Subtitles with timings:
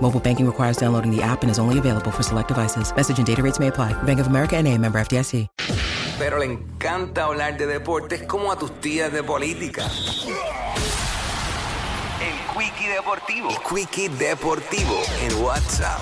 [0.00, 2.94] Mobile banking requires downloading the app and is only available for select devices.
[2.94, 3.94] Message and data rates may apply.
[4.04, 5.48] Bank of America and a member FDIC.
[6.18, 9.84] Pero le encanta hablar de deportes como a tus tías de política.
[12.20, 13.50] El Quickie Deportivo.
[13.50, 16.00] El Quickie Deportivo en WhatsApp.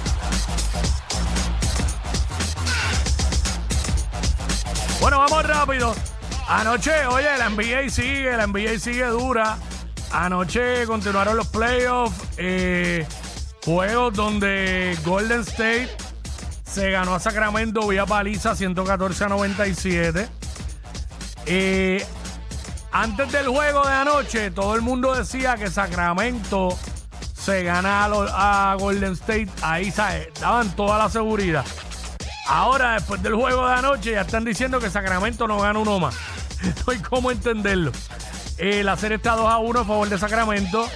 [5.01, 5.95] Bueno, vamos rápido.
[6.49, 9.59] Anoche, oye, la NBA sigue, la NBA sigue dura.
[10.13, 13.05] Anoche continuaron los playoffs, eh,
[13.65, 15.91] juegos donde Golden State
[16.65, 20.29] se ganó a Sacramento vía paliza 114 a 97.
[21.47, 22.05] Eh,
[22.93, 26.77] antes del juego de anoche, todo el mundo decía que Sacramento
[27.35, 29.49] se gana a, Golden State.
[29.63, 30.29] Ahí ¿sabes?
[30.41, 31.65] daban toda la seguridad.
[32.47, 36.15] Ahora, después del juego de anoche, ya están diciendo que Sacramento no gana uno más.
[36.87, 37.93] No hay cómo entenderlo.
[38.57, 40.89] Eh, la serie está 2 a 1 a favor de Sacramento.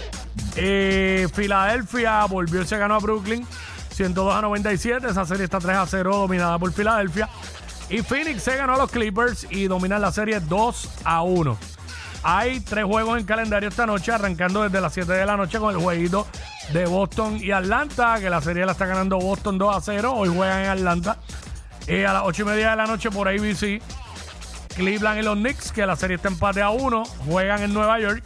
[0.56, 3.46] Eh, Filadelfia volvió y se ganó a Brooklyn
[3.90, 5.08] 102 a 97.
[5.08, 7.28] Esa serie está 3 a 0 dominada por Filadelfia.
[7.90, 11.58] Y Phoenix se ganó a los Clippers y dominan la serie 2 a 1.
[12.22, 15.74] Hay tres juegos en calendario esta noche, arrancando desde las 7 de la noche con
[15.74, 16.26] el jueguito
[16.72, 20.12] de Boston y Atlanta, que la serie la está ganando Boston 2 a 0.
[20.14, 21.18] Hoy juegan en Atlanta.
[21.86, 23.80] Eh, a las 8 y media de la noche por ABC.
[24.74, 28.22] Cleveland y los Knicks, que la serie está empate a 1, juegan en Nueva York.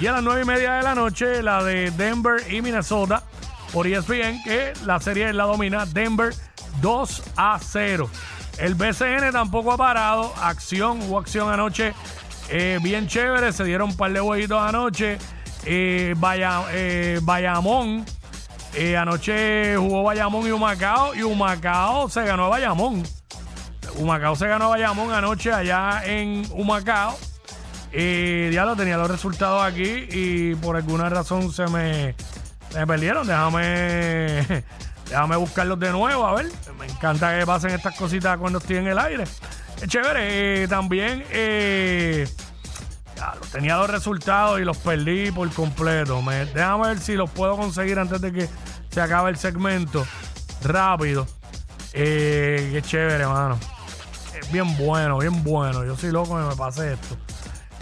[0.00, 3.22] Y a las 9 y media de la noche, la de Denver y Minnesota
[3.72, 6.34] por ESPN, que la serie la domina Denver
[6.80, 8.08] 2 a 0.
[8.58, 10.32] El BCN tampoco ha parado.
[10.40, 11.94] Acción, hubo acción anoche
[12.50, 13.52] eh, bien chévere.
[13.52, 15.18] Se dieron un par de jueguitos anoche.
[15.64, 18.04] Eh, Baya- eh, Bayamón.
[18.74, 21.14] eh, anoche jugó Bayamón y Humacao.
[21.14, 23.02] Y Humacao se ganó a Bayamón.
[23.96, 27.16] Humacao se ganó a Bayamón anoche allá en Humacao.
[27.96, 32.16] Y ya lo tenía los resultados aquí y por alguna razón se me,
[32.86, 33.24] perdieron.
[33.24, 34.64] Déjame,
[35.08, 36.50] déjame buscarlos de nuevo, a ver.
[36.76, 39.24] Me encanta que pasen estas cositas cuando estoy en el aire.
[39.80, 40.64] Es chévere.
[40.64, 42.26] eh, también eh,
[43.16, 46.20] ya, lo tenía los resultados y los perdí por completo.
[46.20, 48.48] Me, déjame ver si los puedo conseguir antes de que
[48.90, 50.04] se acabe el segmento.
[50.64, 51.28] Rápido.
[51.92, 53.56] Eh, qué chévere, mano.
[54.36, 55.84] Es bien bueno, bien bueno.
[55.84, 57.16] Yo soy loco que me pase esto.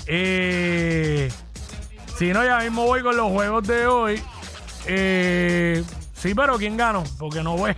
[0.07, 1.31] Eh,
[2.19, 4.23] si no, ya mismo voy con los juegos de hoy.
[4.87, 5.83] Eh,
[6.15, 7.05] sí, pero ¿quién ganó?
[7.19, 7.75] Porque no voy.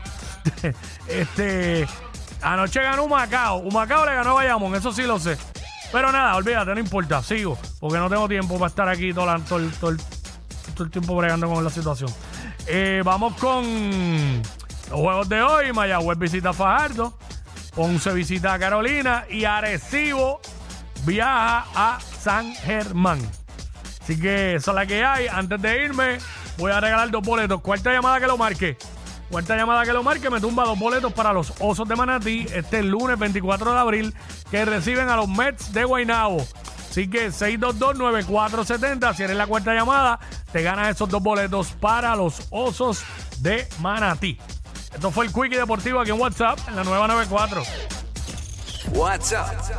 [1.08, 1.86] este,
[2.42, 3.58] anoche ganó Humacao.
[3.58, 5.36] Humacao le ganó a Bayamón, eso sí lo sé.
[5.92, 7.56] Pero nada, olvídate, no importa, sigo.
[7.78, 9.96] Porque no tengo tiempo para estar aquí todo, todo el- todo
[10.74, 12.10] todo el tiempo bregando con la situación.
[12.66, 14.42] Eh, vamos con
[14.90, 15.72] los juegos de hoy.
[15.72, 17.16] Mayagüez visita a Fajardo.
[17.76, 19.24] Ponce visita a Carolina.
[19.30, 20.40] Y Arecibo
[21.04, 23.20] viaja a San Germán.
[24.00, 25.26] Así que esa es la que hay.
[25.26, 26.16] Antes de irme,
[26.56, 27.60] voy a regalar dos boletos.
[27.60, 28.78] Cuarta llamada que lo marque.
[29.30, 32.82] Cuarta llamada que lo marque, me tumba dos boletos para los Osos de Manatí este
[32.82, 34.14] lunes 24 de abril
[34.50, 36.46] que reciben a los Mets de Guaynabo.
[36.90, 40.18] Así que 622-9470, si eres la cuarta llamada,
[40.50, 43.04] te ganas esos dos boletos para los Osos
[43.40, 44.38] de Manatí.
[44.94, 47.62] Esto fue el Quickie Deportivo aquí en WhatsApp, en la nueva 94.
[48.92, 49.64] WhatsApp